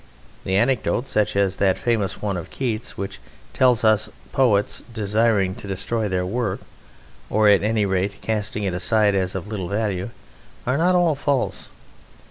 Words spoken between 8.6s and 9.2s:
it aside